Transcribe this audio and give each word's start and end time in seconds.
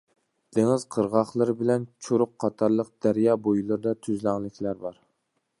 دېڭىز 0.57 0.85
قىرغاقلىرى 0.95 1.55
بىلەن 1.59 1.85
چورۇق 2.07 2.33
قاتارلىق 2.45 2.91
دەريا 3.07 3.39
بويلىرىدا 3.49 3.97
تۈزلەڭلىكلەر 4.07 4.87
بار. 4.89 5.03